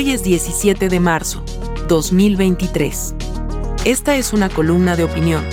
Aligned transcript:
Hoy 0.00 0.12
es 0.12 0.22
17 0.22 0.88
de 0.88 0.98
marzo, 0.98 1.44
2023. 1.86 3.14
Esta 3.84 4.16
es 4.16 4.32
una 4.32 4.48
columna 4.48 4.96
de 4.96 5.04
opinión, 5.04 5.44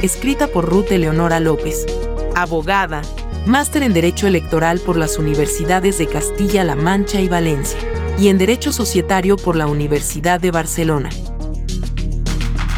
escrita 0.00 0.46
por 0.46 0.64
Ruth 0.64 0.92
Eleonora 0.92 1.40
López, 1.40 1.84
abogada, 2.36 3.02
máster 3.46 3.82
en 3.82 3.92
Derecho 3.92 4.28
Electoral 4.28 4.78
por 4.78 4.96
las 4.96 5.18
Universidades 5.18 5.98
de 5.98 6.06
Castilla-La 6.06 6.76
Mancha 6.76 7.20
y 7.20 7.26
Valencia, 7.26 7.80
y 8.16 8.28
en 8.28 8.38
Derecho 8.38 8.72
Societario 8.72 9.36
por 9.36 9.56
la 9.56 9.66
Universidad 9.66 10.38
de 10.38 10.52
Barcelona. 10.52 11.10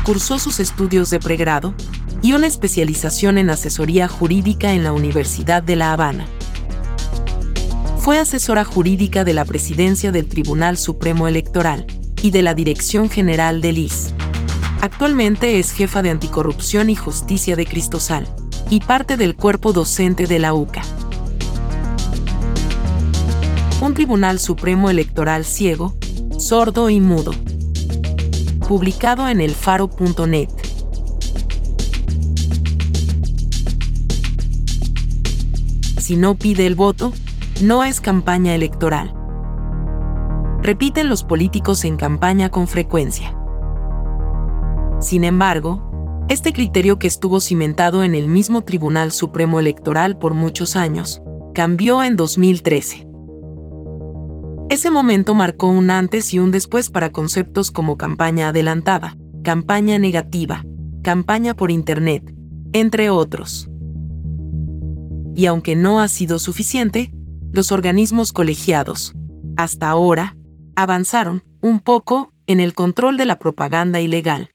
Cursó 0.04 0.38
sus 0.38 0.60
estudios 0.60 1.10
de 1.10 1.20
pregrado 1.20 1.74
y 2.22 2.32
una 2.32 2.46
especialización 2.46 3.36
en 3.36 3.50
asesoría 3.50 4.08
jurídica 4.08 4.72
en 4.72 4.82
la 4.82 4.92
Universidad 4.92 5.62
de 5.62 5.76
La 5.76 5.92
Habana. 5.92 6.26
Fue 7.98 8.18
asesora 8.18 8.64
jurídica 8.64 9.24
de 9.24 9.34
la 9.34 9.44
Presidencia 9.44 10.12
del 10.12 10.28
Tribunal 10.28 10.78
Supremo 10.78 11.28
Electoral 11.28 11.86
y 12.22 12.30
de 12.30 12.42
la 12.42 12.54
Dirección 12.54 13.10
General 13.10 13.60
del 13.60 13.78
IS. 13.78 14.14
Actualmente 14.80 15.58
es 15.58 15.72
jefa 15.72 16.00
de 16.02 16.10
Anticorrupción 16.10 16.88
y 16.88 16.94
Justicia 16.94 17.56
de 17.56 17.66
Cristosal 17.66 18.26
y 18.70 18.80
parte 18.80 19.16
del 19.16 19.34
cuerpo 19.34 19.72
docente 19.72 20.26
de 20.26 20.38
la 20.38 20.54
UCA. 20.54 20.82
Un 23.80 23.94
Tribunal 23.94 24.38
Supremo 24.38 24.88
Electoral 24.88 25.44
ciego, 25.44 25.96
sordo 26.38 26.90
y 26.90 27.00
mudo. 27.00 27.32
Publicado 28.66 29.28
en 29.28 29.40
elfaro.net. 29.40 30.48
Si 35.98 36.16
no 36.16 36.36
pide 36.36 36.66
el 36.66 36.74
voto, 36.74 37.12
no 37.62 37.82
es 37.82 38.00
campaña 38.00 38.54
electoral. 38.54 39.12
Repiten 40.62 41.08
los 41.08 41.24
políticos 41.24 41.84
en 41.84 41.96
campaña 41.96 42.50
con 42.50 42.68
frecuencia. 42.68 43.36
Sin 45.00 45.24
embargo, 45.24 46.26
este 46.28 46.52
criterio 46.52 46.98
que 46.98 47.06
estuvo 47.06 47.40
cimentado 47.40 48.04
en 48.04 48.14
el 48.14 48.28
mismo 48.28 48.62
Tribunal 48.62 49.12
Supremo 49.12 49.58
Electoral 49.58 50.18
por 50.18 50.34
muchos 50.34 50.76
años, 50.76 51.20
cambió 51.54 52.04
en 52.04 52.16
2013. 52.16 53.08
Ese 54.68 54.90
momento 54.90 55.34
marcó 55.34 55.68
un 55.68 55.90
antes 55.90 56.32
y 56.34 56.38
un 56.38 56.50
después 56.50 56.90
para 56.90 57.10
conceptos 57.10 57.70
como 57.70 57.96
campaña 57.96 58.48
adelantada, 58.48 59.16
campaña 59.42 59.98
negativa, 59.98 60.64
campaña 61.02 61.54
por 61.54 61.70
Internet, 61.70 62.34
entre 62.72 63.10
otros. 63.10 63.68
Y 65.34 65.46
aunque 65.46 65.74
no 65.74 66.00
ha 66.00 66.08
sido 66.08 66.38
suficiente, 66.38 67.12
los 67.52 67.72
organismos 67.72 68.32
colegiados, 68.32 69.14
hasta 69.56 69.88
ahora, 69.88 70.36
avanzaron, 70.76 71.44
un 71.60 71.80
poco, 71.80 72.32
en 72.46 72.60
el 72.60 72.74
control 72.74 73.16
de 73.16 73.26
la 73.26 73.38
propaganda 73.38 74.00
ilegal. 74.00 74.52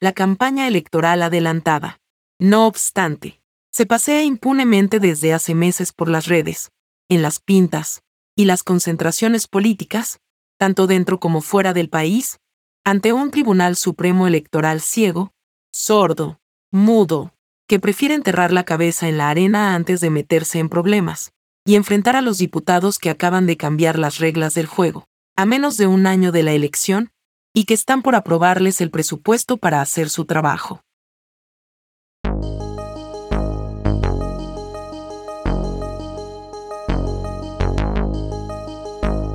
La 0.00 0.12
campaña 0.12 0.68
electoral 0.68 1.22
adelantada, 1.22 2.00
no 2.38 2.66
obstante, 2.66 3.40
se 3.70 3.86
pasea 3.86 4.22
impunemente 4.22 5.00
desde 5.00 5.32
hace 5.32 5.54
meses 5.54 5.92
por 5.92 6.08
las 6.08 6.26
redes, 6.26 6.70
en 7.08 7.22
las 7.22 7.40
pintas, 7.40 8.02
y 8.36 8.44
las 8.44 8.62
concentraciones 8.62 9.46
políticas, 9.46 10.20
tanto 10.58 10.86
dentro 10.86 11.20
como 11.20 11.40
fuera 11.40 11.72
del 11.72 11.88
país, 11.88 12.38
ante 12.84 13.12
un 13.12 13.30
Tribunal 13.30 13.76
Supremo 13.76 14.26
Electoral 14.26 14.80
ciego, 14.80 15.32
sordo, 15.72 16.40
mudo, 16.70 17.34
que 17.72 17.80
prefiere 17.80 18.12
enterrar 18.12 18.52
la 18.52 18.64
cabeza 18.64 19.08
en 19.08 19.16
la 19.16 19.30
arena 19.30 19.74
antes 19.74 20.02
de 20.02 20.10
meterse 20.10 20.58
en 20.58 20.68
problemas, 20.68 21.32
y 21.64 21.76
enfrentar 21.76 22.16
a 22.16 22.20
los 22.20 22.36
diputados 22.36 22.98
que 22.98 23.08
acaban 23.08 23.46
de 23.46 23.56
cambiar 23.56 23.98
las 23.98 24.18
reglas 24.18 24.52
del 24.52 24.66
juego, 24.66 25.06
a 25.36 25.46
menos 25.46 25.78
de 25.78 25.86
un 25.86 26.06
año 26.06 26.32
de 26.32 26.42
la 26.42 26.52
elección, 26.52 27.12
y 27.54 27.64
que 27.64 27.72
están 27.72 28.02
por 28.02 28.14
aprobarles 28.14 28.82
el 28.82 28.90
presupuesto 28.90 29.56
para 29.56 29.80
hacer 29.80 30.10
su 30.10 30.26
trabajo. 30.26 30.82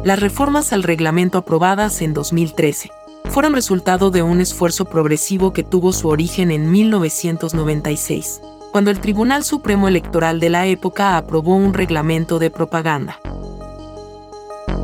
Las 0.03 0.19
reformas 0.19 0.73
al 0.73 0.83
reglamento 0.83 1.39
aprobadas 1.39 2.03
en 2.03 2.13
2013 2.13 2.91
fueron 3.29 3.53
resultado 3.53 4.11
de 4.11 4.23
un 4.23 4.41
esfuerzo 4.41 4.85
progresivo 4.85 5.53
que 5.53 5.63
tuvo 5.63 5.93
su 5.93 6.07
origen 6.07 6.51
en 6.51 6.71
1996, 6.71 8.41
cuando 8.71 8.91
el 8.91 8.99
Tribunal 8.99 9.43
Supremo 9.43 9.87
Electoral 9.87 10.39
de 10.39 10.49
la 10.49 10.65
época 10.65 11.17
aprobó 11.17 11.55
un 11.55 11.73
reglamento 11.73 12.39
de 12.39 12.51
propaganda. 12.51 13.19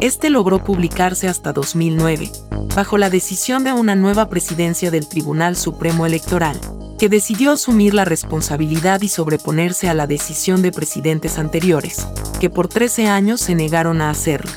Este 0.01 0.29
logró 0.29 0.63
publicarse 0.63 1.27
hasta 1.27 1.53
2009, 1.53 2.31
bajo 2.75 2.97
la 2.97 3.09
decisión 3.09 3.63
de 3.63 3.73
una 3.73 3.95
nueva 3.95 4.27
presidencia 4.29 4.91
del 4.91 5.07
Tribunal 5.07 5.55
Supremo 5.55 6.05
Electoral, 6.05 6.59
que 6.99 7.09
decidió 7.09 7.51
asumir 7.51 7.93
la 7.93 8.05
responsabilidad 8.05 9.01
y 9.01 9.09
sobreponerse 9.09 9.89
a 9.89 9.93
la 9.93 10.07
decisión 10.07 10.61
de 10.61 10.71
presidentes 10.71 11.37
anteriores, 11.37 12.07
que 12.39 12.49
por 12.49 12.67
13 12.67 13.07
años 13.07 13.41
se 13.41 13.55
negaron 13.55 14.01
a 14.01 14.09
hacerlo. 14.09 14.51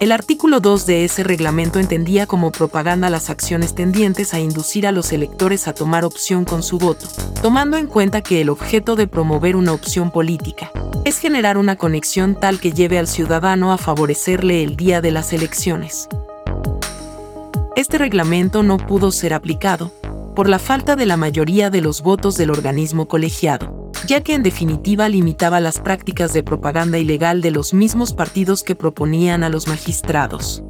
El 0.00 0.12
artículo 0.12 0.60
2 0.60 0.86
de 0.86 1.04
ese 1.04 1.22
reglamento 1.24 1.78
entendía 1.78 2.26
como 2.26 2.52
propaganda 2.52 3.10
las 3.10 3.28
acciones 3.28 3.74
tendientes 3.74 4.32
a 4.32 4.40
inducir 4.40 4.86
a 4.86 4.92
los 4.92 5.12
electores 5.12 5.68
a 5.68 5.74
tomar 5.74 6.06
opción 6.06 6.46
con 6.46 6.62
su 6.62 6.78
voto, 6.78 7.06
tomando 7.42 7.76
en 7.76 7.86
cuenta 7.86 8.22
que 8.22 8.40
el 8.40 8.48
objeto 8.48 8.96
de 8.96 9.06
promover 9.06 9.56
una 9.56 9.74
opción 9.74 10.10
política 10.10 10.72
es 11.04 11.18
generar 11.18 11.58
una 11.58 11.76
conexión 11.76 12.34
tal 12.34 12.60
que 12.60 12.72
lleve 12.72 12.98
al 12.98 13.08
ciudadano 13.08 13.74
a 13.74 13.76
favorecerle 13.76 14.62
el 14.62 14.74
día 14.74 15.02
de 15.02 15.10
las 15.10 15.34
elecciones. 15.34 16.08
Este 17.76 17.98
reglamento 17.98 18.62
no 18.62 18.78
pudo 18.78 19.12
ser 19.12 19.34
aplicado 19.34 19.92
por 20.34 20.48
la 20.48 20.58
falta 20.58 20.96
de 20.96 21.04
la 21.04 21.18
mayoría 21.18 21.68
de 21.68 21.82
los 21.82 22.00
votos 22.00 22.38
del 22.38 22.48
organismo 22.48 23.06
colegiado 23.06 23.79
ya 24.06 24.20
que 24.22 24.34
en 24.34 24.42
definitiva 24.42 25.08
limitaba 25.08 25.60
las 25.60 25.78
prácticas 25.78 26.32
de 26.32 26.42
propaganda 26.42 26.98
ilegal 26.98 27.40
de 27.40 27.50
los 27.50 27.74
mismos 27.74 28.12
partidos 28.12 28.62
que 28.62 28.74
proponían 28.74 29.44
a 29.44 29.48
los 29.48 29.68
magistrados. 29.68 30.62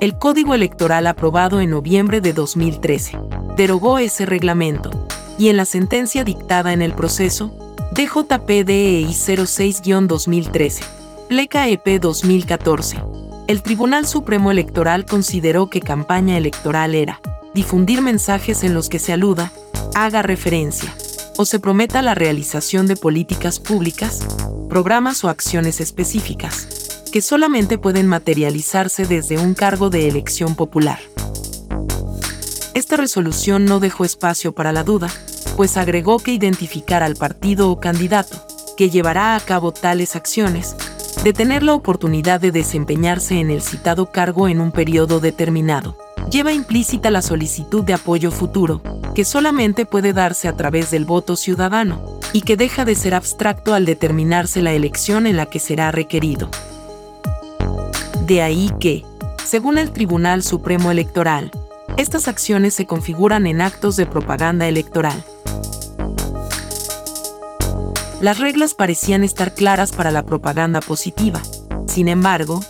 El 0.00 0.18
Código 0.18 0.54
Electoral 0.54 1.06
aprobado 1.06 1.60
en 1.60 1.70
noviembre 1.70 2.20
de 2.20 2.32
2013 2.32 3.18
derogó 3.56 3.98
ese 3.98 4.26
reglamento, 4.26 4.90
y 5.38 5.48
en 5.48 5.56
la 5.56 5.64
sentencia 5.64 6.24
dictada 6.24 6.72
en 6.72 6.82
el 6.82 6.92
proceso, 6.92 7.56
DJPDEI 7.92 9.06
06-2013, 9.06 10.82
pleca 11.28 11.68
EP 11.68 12.00
2014, 12.00 12.98
el 13.46 13.62
Tribunal 13.62 14.06
Supremo 14.06 14.50
Electoral 14.50 15.04
consideró 15.04 15.68
que 15.68 15.80
campaña 15.80 16.36
electoral 16.36 16.94
era 16.94 17.20
difundir 17.54 18.00
mensajes 18.00 18.64
en 18.64 18.74
los 18.74 18.88
que 18.88 18.98
se 18.98 19.12
aluda, 19.12 19.52
haga 19.94 20.22
referencia 20.22 20.94
o 21.36 21.44
se 21.44 21.58
prometa 21.58 22.02
la 22.02 22.14
realización 22.14 22.86
de 22.86 22.96
políticas 22.96 23.58
públicas, 23.58 24.20
programas 24.68 25.24
o 25.24 25.28
acciones 25.28 25.80
específicas, 25.80 27.02
que 27.12 27.20
solamente 27.20 27.78
pueden 27.78 28.06
materializarse 28.06 29.06
desde 29.06 29.38
un 29.38 29.54
cargo 29.54 29.90
de 29.90 30.08
elección 30.08 30.54
popular. 30.54 30.98
Esta 32.74 32.96
resolución 32.96 33.64
no 33.64 33.80
dejó 33.80 34.04
espacio 34.04 34.52
para 34.52 34.72
la 34.72 34.82
duda, 34.82 35.08
pues 35.56 35.76
agregó 35.76 36.18
que 36.18 36.32
identificar 36.32 37.02
al 37.02 37.16
partido 37.16 37.70
o 37.70 37.80
candidato 37.80 38.46
que 38.76 38.88
llevará 38.88 39.36
a 39.36 39.40
cabo 39.40 39.72
tales 39.72 40.16
acciones, 40.16 40.74
de 41.22 41.32
tener 41.34 41.62
la 41.62 41.74
oportunidad 41.74 42.40
de 42.40 42.50
desempeñarse 42.50 43.38
en 43.38 43.50
el 43.50 43.60
citado 43.60 44.10
cargo 44.10 44.48
en 44.48 44.60
un 44.60 44.72
periodo 44.72 45.20
determinado 45.20 46.01
lleva 46.32 46.52
implícita 46.52 47.10
la 47.10 47.20
solicitud 47.20 47.84
de 47.84 47.92
apoyo 47.92 48.30
futuro, 48.30 48.80
que 49.14 49.24
solamente 49.24 49.84
puede 49.84 50.14
darse 50.14 50.48
a 50.48 50.56
través 50.56 50.90
del 50.90 51.04
voto 51.04 51.36
ciudadano, 51.36 52.18
y 52.32 52.40
que 52.40 52.56
deja 52.56 52.86
de 52.86 52.94
ser 52.94 53.14
abstracto 53.14 53.74
al 53.74 53.84
determinarse 53.84 54.62
la 54.62 54.72
elección 54.72 55.26
en 55.26 55.36
la 55.36 55.46
que 55.46 55.60
será 55.60 55.92
requerido. 55.92 56.48
De 58.26 58.40
ahí 58.40 58.72
que, 58.80 59.04
según 59.44 59.76
el 59.76 59.92
Tribunal 59.92 60.42
Supremo 60.42 60.90
Electoral, 60.90 61.50
estas 61.98 62.26
acciones 62.26 62.72
se 62.72 62.86
configuran 62.86 63.46
en 63.46 63.60
actos 63.60 63.96
de 63.96 64.06
propaganda 64.06 64.66
electoral. 64.66 65.22
las 68.22 68.38
reglas 68.38 68.74
parecían 68.74 69.24
estar 69.24 69.52
claras 69.52 69.90
para 69.90 70.12
la 70.12 70.22
propaganda 70.22 70.80
positiva. 70.80 71.42
Sin 71.88 72.06
embargo, 72.06 72.60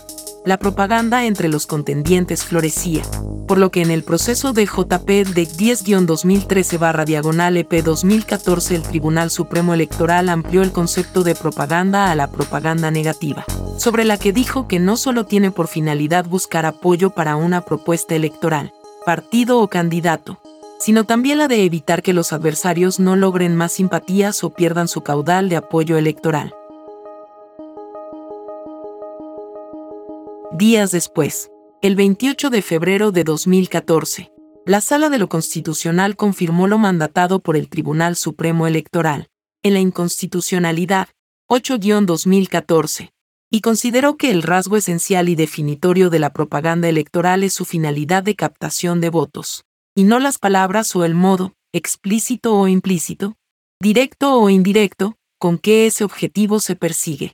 la 0.45 0.57
propaganda 0.57 1.25
entre 1.25 1.47
los 1.47 1.65
contendientes 1.65 2.43
florecía, 2.43 3.03
por 3.47 3.57
lo 3.57 3.71
que 3.71 3.81
en 3.81 3.91
el 3.91 4.03
proceso 4.03 4.51
de 4.51 4.65
JP 4.65 5.07
de 5.07 5.47
10-2013 5.47 7.05
diagonal 7.05 7.57
EP 7.57 7.83
2014 7.83 8.75
el 8.75 8.81
Tribunal 8.81 9.29
Supremo 9.31 9.73
Electoral 9.73 10.29
amplió 10.29 10.61
el 10.61 10.71
concepto 10.71 11.23
de 11.23 11.35
propaganda 11.35 12.11
a 12.11 12.15
la 12.15 12.29
propaganda 12.29 12.91
negativa, 12.91 13.45
sobre 13.77 14.03
la 14.03 14.17
que 14.17 14.33
dijo 14.33 14.67
que 14.67 14.79
no 14.79 14.97
solo 14.97 15.25
tiene 15.25 15.51
por 15.51 15.67
finalidad 15.67 16.25
buscar 16.25 16.65
apoyo 16.65 17.11
para 17.11 17.35
una 17.35 17.61
propuesta 17.61 18.15
electoral, 18.15 18.73
partido 19.05 19.59
o 19.59 19.69
candidato, 19.69 20.39
sino 20.79 21.05
también 21.05 21.37
la 21.37 21.47
de 21.47 21.63
evitar 21.63 22.03
que 22.03 22.11
los 22.11 22.33
adversarios 22.33 22.99
no 22.99 23.15
logren 23.15 23.55
más 23.55 23.71
simpatías 23.71 24.43
o 24.43 24.49
pierdan 24.49 24.89
su 24.89 25.01
caudal 25.01 25.47
de 25.47 25.55
apoyo 25.55 25.97
electoral. 25.97 26.53
Días 30.65 30.91
después, 30.91 31.51
el 31.81 31.97
28 31.97 32.49
de 32.49 32.61
febrero 32.61 33.11
de 33.11 33.25
2014, 33.25 34.31
la 34.65 34.79
Sala 34.79 35.09
de 35.09 35.17
lo 35.17 35.27
Constitucional 35.27 36.15
confirmó 36.15 36.67
lo 36.67 36.77
mandatado 36.77 37.41
por 37.41 37.57
el 37.57 37.67
Tribunal 37.67 38.15
Supremo 38.15 38.65
Electoral, 38.65 39.27
en 39.61 39.73
la 39.73 39.81
inconstitucionalidad 39.81 41.09
8-2014, 41.49 43.11
y 43.51 43.59
consideró 43.59 44.15
que 44.15 44.31
el 44.31 44.41
rasgo 44.41 44.77
esencial 44.77 45.27
y 45.27 45.35
definitorio 45.35 46.09
de 46.09 46.19
la 46.19 46.31
propaganda 46.31 46.87
electoral 46.87 47.43
es 47.43 47.51
su 47.51 47.65
finalidad 47.65 48.23
de 48.23 48.35
captación 48.35 49.01
de 49.01 49.09
votos, 49.09 49.65
y 49.93 50.05
no 50.05 50.17
las 50.19 50.37
palabras 50.37 50.95
o 50.95 51.03
el 51.03 51.13
modo, 51.13 51.51
explícito 51.73 52.55
o 52.55 52.69
implícito, 52.69 53.35
directo 53.81 54.39
o 54.39 54.49
indirecto, 54.49 55.17
con 55.39 55.57
que 55.57 55.87
ese 55.87 56.05
objetivo 56.05 56.61
se 56.61 56.77
persigue. 56.77 57.33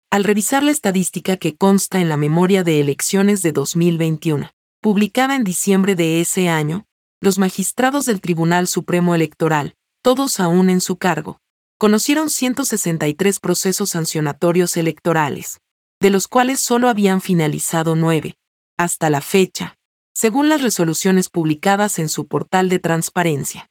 Al 0.09 0.23
revisar 0.23 0.63
la 0.63 0.71
estadística 0.71 1.38
que 1.38 1.55
consta 1.55 1.99
en 1.99 2.09
la 2.09 2.17
memoria 2.17 2.63
de 2.63 2.79
elecciones 2.79 3.41
de 3.41 3.53
2021, 3.53 4.51
publicada 4.81 5.35
en 5.35 5.43
diciembre 5.43 5.95
de 5.95 6.21
ese 6.21 6.49
año, 6.49 6.85
los 7.21 7.39
magistrados 7.39 8.05
del 8.05 8.19
Tribunal 8.19 8.67
Supremo 8.67 9.15
Electoral, 9.15 9.75
todos 10.01 10.39
aún 10.39 10.69
en 10.69 10.81
su 10.81 10.98
cargo, 10.98 11.39
conocieron 11.77 12.30
163 12.30 13.39
procesos 13.39 13.89
sancionatorios 13.92 14.77
electorales, 14.77 15.62
de 16.00 16.09
los 16.09 16.27
cuales 16.27 16.59
solo 16.59 16.89
habían 16.89 17.21
finalizado 17.21 17.95
nueve, 17.95 18.36
hasta 18.77 19.09
la 19.09 19.21
fecha, 19.21 19.75
según 20.13 20.50
las 20.50 20.62
resoluciones 20.62 21.30
publicadas 21.30 22.00
en 22.00 22.09
su 22.09 22.27
portal 22.27 22.69
de 22.69 22.80
transparencia. 22.80 23.69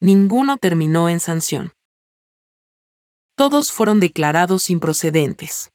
Ninguno 0.00 0.56
terminó 0.56 1.08
en 1.08 1.20
sanción. 1.20 1.72
Todos 3.36 3.72
fueron 3.72 4.00
declarados 4.00 4.70
improcedentes. 4.70 5.70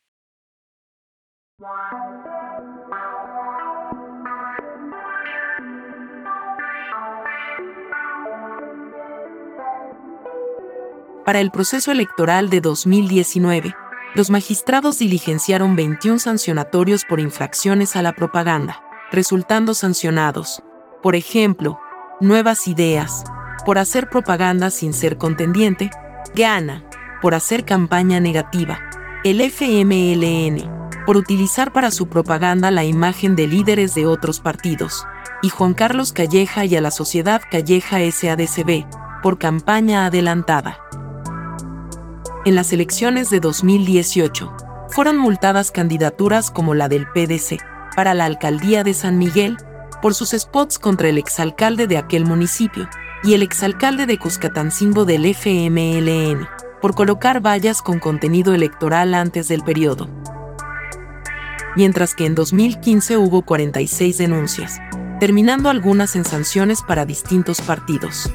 Para 11.26 11.40
el 11.40 11.50
proceso 11.50 11.92
electoral 11.92 12.52
de 12.52 12.62
2019, 12.62 13.76
los 14.14 14.30
magistrados 14.30 15.00
diligenciaron 15.00 15.76
21 15.76 16.20
sancionatorios 16.20 17.04
por 17.04 17.20
infracciones 17.20 17.96
a 17.96 18.04
la 18.04 18.14
propaganda, 18.14 18.84
resultando 19.12 19.74
sancionados, 19.74 20.62
por 21.02 21.16
ejemplo, 21.16 21.80
Nuevas 22.22 22.68
Ideas, 22.68 23.24
por 23.66 23.80
hacer 23.80 24.08
propaganda 24.08 24.70
sin 24.70 24.94
ser 24.94 25.18
contendiente, 25.18 25.90
Gana, 26.36 26.84
por 27.24 27.34
hacer 27.34 27.66
campaña 27.66 28.20
negativa, 28.20 28.80
el 29.24 29.42
FMLN, 29.42 30.70
por 31.08 31.18
utilizar 31.18 31.74
para 31.74 31.90
su 31.90 32.08
propaganda 32.08 32.70
la 32.70 32.84
imagen 32.84 33.36
de 33.36 33.48
líderes 33.48 33.96
de 33.96 34.06
otros 34.06 34.42
partidos, 34.42 35.08
y 35.42 35.50
Juan 35.50 35.74
Carlos 35.74 36.14
Calleja 36.14 36.66
y 36.66 36.76
a 36.76 36.82
la 36.82 36.92
Sociedad 36.92 37.42
Calleja 37.50 37.98
SADCB, 38.12 38.86
por 39.24 39.40
campaña 39.40 40.06
adelantada 40.06 40.78
en 42.46 42.54
las 42.54 42.72
elecciones 42.72 43.32
de 43.32 43.40
2018, 43.40 44.56
fueron 44.90 45.18
multadas 45.18 45.72
candidaturas 45.72 46.52
como 46.52 46.76
la 46.76 46.88
del 46.88 47.08
PDC 47.08 47.58
para 47.96 48.14
la 48.14 48.26
alcaldía 48.26 48.84
de 48.84 48.94
San 48.94 49.18
Miguel 49.18 49.58
por 50.02 50.14
sus 50.14 50.30
spots 50.30 50.78
contra 50.78 51.10
el 51.10 51.18
exalcalde 51.18 51.88
de 51.88 51.98
aquel 51.98 52.24
municipio 52.24 52.88
y 53.24 53.34
el 53.34 53.42
exalcalde 53.42 54.06
de 54.06 54.20
Cuscatancingo 54.20 55.06
del 55.06 55.26
FMLN 55.26 56.48
por 56.82 56.94
colocar 56.94 57.44
vallas 57.44 57.82
con 57.82 57.98
contenido 57.98 58.54
electoral 58.54 59.16
antes 59.16 59.48
del 59.48 59.64
periodo. 59.64 60.08
Mientras 61.76 62.14
que 62.14 62.28
en 62.28 62.36
2015 62.36 63.18
hubo 63.18 63.42
46 63.42 64.20
denuncias, 64.20 64.80
terminando 65.20 65.70
algunas 65.70 66.16
en 66.16 66.26
sanciones 66.26 66.84
para 66.84 67.08
distintos 67.08 67.60
partidos. 67.62 68.30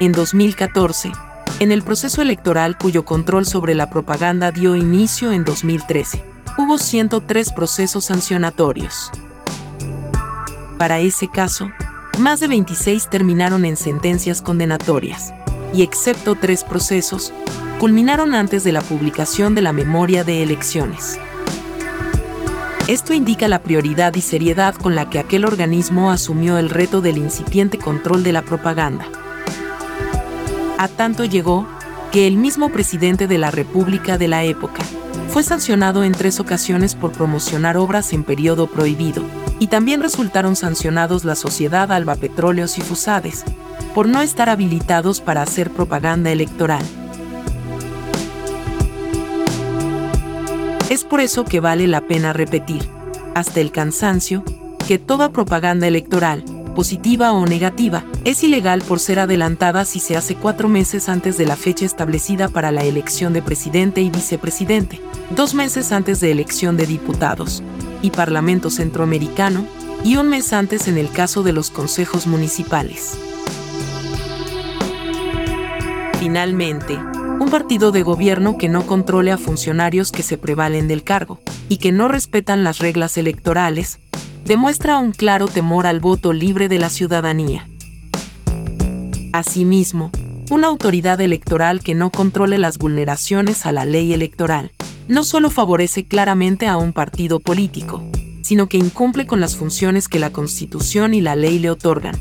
En 0.00 0.12
2014, 0.12 1.12
en 1.58 1.72
el 1.72 1.82
proceso 1.82 2.22
electoral 2.22 2.78
cuyo 2.78 3.04
control 3.04 3.44
sobre 3.44 3.74
la 3.74 3.90
propaganda 3.90 4.50
dio 4.50 4.74
inicio 4.74 5.30
en 5.30 5.44
2013. 5.44 6.24
Hubo 6.56 6.78
103 6.78 7.52
procesos 7.52 8.06
sancionatorios. 8.06 9.10
Para 10.78 11.00
ese 11.00 11.28
caso, 11.28 11.70
más 12.18 12.40
de 12.40 12.48
26 12.48 13.10
terminaron 13.10 13.66
en 13.66 13.76
sentencias 13.76 14.40
condenatorias, 14.40 15.34
y 15.74 15.82
excepto 15.82 16.34
tres 16.34 16.64
procesos, 16.64 17.34
culminaron 17.78 18.34
antes 18.34 18.64
de 18.64 18.72
la 18.72 18.80
publicación 18.80 19.54
de 19.54 19.60
la 19.60 19.74
memoria 19.74 20.24
de 20.24 20.42
elecciones. 20.42 21.20
Esto 22.88 23.12
indica 23.12 23.48
la 23.48 23.62
prioridad 23.62 24.14
y 24.14 24.22
seriedad 24.22 24.74
con 24.74 24.94
la 24.94 25.10
que 25.10 25.18
aquel 25.18 25.44
organismo 25.44 26.10
asumió 26.10 26.56
el 26.56 26.70
reto 26.70 27.02
del 27.02 27.18
incipiente 27.18 27.76
control 27.76 28.24
de 28.24 28.32
la 28.32 28.42
propaganda. 28.42 29.06
A 30.80 30.88
tanto 30.88 31.26
llegó 31.26 31.66
que 32.10 32.26
el 32.26 32.38
mismo 32.38 32.70
presidente 32.70 33.26
de 33.26 33.36
la 33.36 33.50
República 33.50 34.16
de 34.16 34.28
la 34.28 34.44
época 34.44 34.82
fue 35.28 35.42
sancionado 35.42 36.04
en 36.04 36.12
tres 36.12 36.40
ocasiones 36.40 36.94
por 36.94 37.12
promocionar 37.12 37.76
obras 37.76 38.14
en 38.14 38.24
periodo 38.24 38.66
prohibido, 38.66 39.22
y 39.58 39.66
también 39.66 40.00
resultaron 40.00 40.56
sancionados 40.56 41.26
la 41.26 41.34
Sociedad 41.34 41.92
Alba 41.92 42.14
Petróleos 42.14 42.78
y 42.78 42.80
Fusades, 42.80 43.44
por 43.94 44.08
no 44.08 44.22
estar 44.22 44.48
habilitados 44.48 45.20
para 45.20 45.42
hacer 45.42 45.70
propaganda 45.70 46.30
electoral. 46.30 46.82
Es 50.88 51.04
por 51.04 51.20
eso 51.20 51.44
que 51.44 51.60
vale 51.60 51.88
la 51.88 52.00
pena 52.00 52.32
repetir, 52.32 52.88
hasta 53.34 53.60
el 53.60 53.70
cansancio, 53.70 54.44
que 54.88 54.98
toda 54.98 55.28
propaganda 55.28 55.86
electoral 55.86 56.42
positiva 56.74 57.32
o 57.32 57.46
negativa, 57.46 58.04
es 58.24 58.42
ilegal 58.42 58.82
por 58.82 59.00
ser 59.00 59.18
adelantada 59.18 59.84
si 59.84 60.00
se 60.00 60.16
hace 60.16 60.34
cuatro 60.34 60.68
meses 60.68 61.08
antes 61.08 61.36
de 61.36 61.46
la 61.46 61.56
fecha 61.56 61.84
establecida 61.84 62.48
para 62.48 62.72
la 62.72 62.84
elección 62.84 63.32
de 63.32 63.42
presidente 63.42 64.00
y 64.00 64.10
vicepresidente, 64.10 65.00
dos 65.36 65.54
meses 65.54 65.92
antes 65.92 66.20
de 66.20 66.30
elección 66.30 66.76
de 66.76 66.86
diputados 66.86 67.62
y 68.02 68.10
Parlamento 68.10 68.70
Centroamericano, 68.70 69.66
y 70.02 70.16
un 70.16 70.28
mes 70.28 70.52
antes 70.52 70.88
en 70.88 70.96
el 70.96 71.10
caso 71.10 71.42
de 71.42 71.52
los 71.52 71.70
consejos 71.70 72.26
municipales. 72.26 73.18
Finalmente, 76.18 76.96
un 76.96 77.48
partido 77.50 77.92
de 77.92 78.02
gobierno 78.02 78.58
que 78.58 78.68
no 78.68 78.86
controle 78.86 79.32
a 79.32 79.38
funcionarios 79.38 80.12
que 80.12 80.22
se 80.22 80.38
prevalen 80.38 80.88
del 80.88 81.02
cargo 81.02 81.40
y 81.68 81.78
que 81.78 81.92
no 81.92 82.08
respetan 82.08 82.64
las 82.64 82.78
reglas 82.78 83.16
electorales, 83.16 83.98
demuestra 84.44 84.98
un 84.98 85.12
claro 85.12 85.46
temor 85.46 85.86
al 85.86 86.00
voto 86.00 86.32
libre 86.32 86.68
de 86.68 86.78
la 86.78 86.90
ciudadanía. 86.90 87.68
Asimismo, 89.32 90.10
una 90.50 90.66
autoridad 90.66 91.20
electoral 91.20 91.80
que 91.80 91.94
no 91.94 92.10
controle 92.10 92.58
las 92.58 92.78
vulneraciones 92.78 93.66
a 93.66 93.72
la 93.72 93.84
ley 93.84 94.12
electoral 94.12 94.72
no 95.06 95.24
solo 95.24 95.50
favorece 95.50 96.04
claramente 96.04 96.66
a 96.66 96.76
un 96.76 96.92
partido 96.92 97.40
político, 97.40 98.02
sino 98.42 98.68
que 98.68 98.78
incumple 98.78 99.26
con 99.26 99.40
las 99.40 99.56
funciones 99.56 100.08
que 100.08 100.18
la 100.18 100.30
Constitución 100.30 101.14
y 101.14 101.20
la 101.20 101.36
ley 101.36 101.58
le 101.58 101.70
otorgan. 101.70 102.20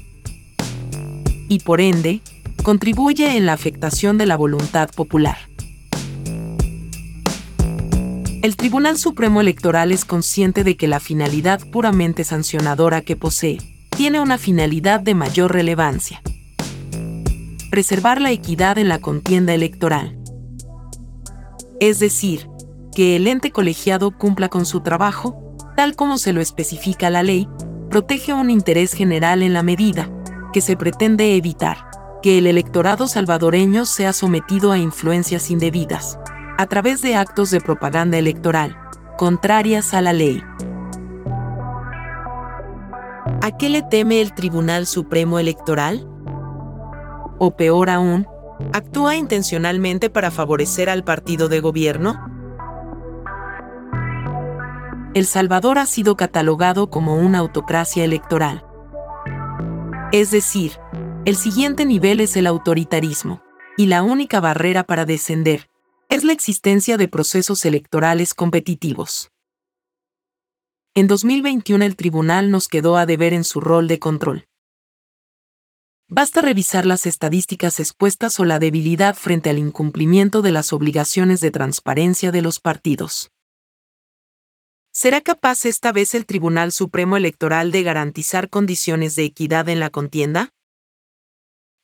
Y 1.47 1.59
por 1.59 1.81
ende, 1.81 2.21
contribuye 2.63 3.35
en 3.35 3.47
la 3.47 3.53
afectación 3.53 4.19
de 4.19 4.27
la 4.27 4.37
voluntad 4.37 4.89
popular. 4.95 5.48
El 8.41 8.55
Tribunal 8.55 8.97
Supremo 8.97 9.41
Electoral 9.41 9.91
es 9.91 10.05
consciente 10.05 10.63
de 10.63 10.77
que 10.77 10.87
la 10.87 11.01
finalidad 11.01 11.59
puramente 11.71 12.23
sancionadora 12.23 13.01
que 13.01 13.17
posee 13.17 13.57
tiene 13.89 14.21
una 14.21 14.37
finalidad 14.37 15.01
de 15.01 15.13
mayor 15.13 15.51
relevancia. 15.51 16.21
Preservar 17.69 18.21
la 18.21 18.31
equidad 18.31 18.77
en 18.77 18.87
la 18.87 18.99
contienda 18.99 19.53
electoral. 19.53 20.17
Es 21.81 21.99
decir, 21.99 22.47
que 22.95 23.17
el 23.17 23.27
ente 23.27 23.51
colegiado 23.51 24.17
cumpla 24.17 24.47
con 24.47 24.65
su 24.65 24.79
trabajo, 24.79 25.57
tal 25.75 25.97
como 25.97 26.17
se 26.17 26.31
lo 26.31 26.39
especifica 26.39 27.09
la 27.09 27.23
ley, 27.23 27.45
protege 27.89 28.31
un 28.31 28.49
interés 28.49 28.93
general 28.93 29.43
en 29.43 29.51
la 29.51 29.63
medida 29.63 30.09
que 30.53 30.61
se 30.61 30.77
pretende 30.77 31.35
evitar 31.35 31.89
que 32.21 32.37
el 32.37 32.47
electorado 32.47 33.09
salvadoreño 33.09 33.83
sea 33.83 34.13
sometido 34.13 34.71
a 34.71 34.77
influencias 34.77 35.51
indebidas 35.51 36.17
a 36.59 36.65
través 36.67 37.01
de 37.01 37.15
actos 37.15 37.51
de 37.51 37.61
propaganda 37.61 38.17
electoral, 38.17 38.77
contrarias 39.17 39.93
a 39.93 40.01
la 40.01 40.11
ley. 40.11 40.43
¿A 43.41 43.55
qué 43.57 43.69
le 43.69 43.81
teme 43.81 44.19
el 44.19 44.33
Tribunal 44.33 44.85
Supremo 44.85 45.39
Electoral? 45.39 46.05
O 47.37 47.55
peor 47.55 47.89
aún, 47.89 48.27
¿actúa 48.73 49.15
intencionalmente 49.15 50.09
para 50.09 50.31
favorecer 50.31 50.89
al 50.89 51.05
partido 51.05 51.47
de 51.47 51.61
gobierno? 51.61 52.19
El 55.13 55.25
Salvador 55.27 55.77
ha 55.77 55.85
sido 55.85 56.17
catalogado 56.17 56.89
como 56.89 57.15
una 57.15 57.39
autocracia 57.39 58.03
electoral. 58.03 58.65
Es 60.11 60.31
decir, 60.31 60.73
el 61.23 61.37
siguiente 61.37 61.85
nivel 61.85 62.19
es 62.19 62.35
el 62.35 62.47
autoritarismo, 62.47 63.41
y 63.77 63.85
la 63.85 64.03
única 64.03 64.41
barrera 64.41 64.83
para 64.83 65.05
descender 65.05 65.68
es 66.09 66.23
la 66.23 66.33
existencia 66.33 66.97
de 66.97 67.07
procesos 67.07 67.63
electorales 67.65 68.33
competitivos. 68.33 69.29
En 70.95 71.07
2021 71.07 71.85
el 71.85 71.95
tribunal 71.95 72.49
nos 72.49 72.67
quedó 72.67 72.97
a 72.97 73.05
deber 73.05 73.31
en 73.33 73.43
su 73.43 73.61
rol 73.61 73.87
de 73.87 73.99
control. 73.99 74.47
Basta 76.07 76.41
revisar 76.41 76.87
las 76.87 77.05
estadísticas 77.05 77.79
expuestas 77.79 78.39
o 78.39 78.45
la 78.45 78.57
debilidad 78.57 79.15
frente 79.15 79.51
al 79.51 79.59
incumplimiento 79.59 80.41
de 80.41 80.51
las 80.51 80.73
obligaciones 80.73 81.41
de 81.41 81.51
transparencia 81.51 82.31
de 82.31 82.41
los 82.41 82.59
partidos. 82.59 83.29
¿Será 84.91 85.21
capaz 85.21 85.65
esta 85.65 85.91
vez 85.91 86.15
el 86.15 86.25
Tribunal 86.25 86.71
Supremo 86.71 87.17
Electoral 87.17 87.71
de 87.71 87.83
garantizar 87.83 88.49
condiciones 88.49 89.15
de 89.15 89.25
equidad 89.25 89.69
en 89.69 89.79
la 89.79 89.91
contienda? 89.91 90.49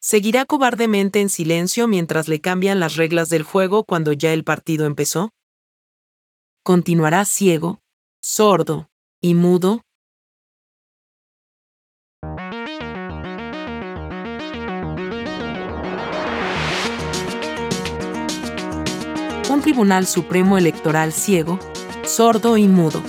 ¿Seguirá 0.08 0.46
cobardemente 0.46 1.20
en 1.20 1.30
silencio 1.30 1.88
mientras 1.88 2.28
le 2.28 2.40
cambian 2.40 2.80
las 2.80 2.96
reglas 2.96 3.28
del 3.30 3.42
juego 3.42 3.86
cuando 3.86 4.14
ya 4.14 4.34
el 4.34 4.44
partido 4.44 4.86
empezó? 4.86 5.32
¿Continuará 6.62 7.26
ciego, 7.26 7.82
sordo 8.22 8.88
y 9.20 9.34
mudo? 9.34 9.82
Un 19.50 19.62
Tribunal 19.64 20.06
Supremo 20.06 20.60
Electoral 20.60 21.14
ciego, 21.14 21.58
sordo 22.04 22.58
y 22.58 22.68
mudo. 22.68 23.02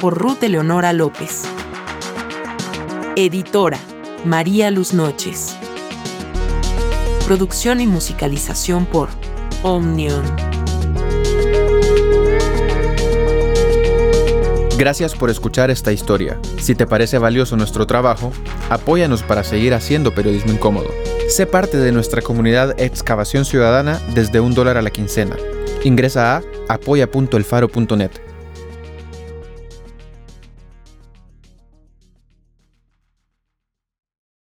Por 0.00 0.18
Ruth 0.18 0.42
Eleonora 0.42 0.92
López. 0.92 1.44
Editora. 3.14 3.78
María 4.24 4.70
Luz 4.70 4.92
Noches. 4.92 5.56
Producción 7.30 7.80
y 7.80 7.86
musicalización 7.86 8.86
por 8.86 9.08
Omnion. 9.62 10.24
Gracias 14.76 15.14
por 15.14 15.30
escuchar 15.30 15.70
esta 15.70 15.92
historia. 15.92 16.40
Si 16.58 16.74
te 16.74 16.88
parece 16.88 17.18
valioso 17.18 17.56
nuestro 17.56 17.86
trabajo, 17.86 18.32
apóyanos 18.68 19.22
para 19.22 19.44
seguir 19.44 19.74
haciendo 19.74 20.12
periodismo 20.12 20.50
incómodo. 20.50 20.88
Sé 21.28 21.46
parte 21.46 21.76
de 21.76 21.92
nuestra 21.92 22.20
comunidad 22.20 22.74
Excavación 22.80 23.44
Ciudadana 23.44 24.00
desde 24.12 24.40
un 24.40 24.52
dólar 24.52 24.76
a 24.76 24.82
la 24.82 24.90
quincena. 24.90 25.36
Ingresa 25.84 26.38
a 26.38 26.42
apoya.elfaro.net. 26.68 28.29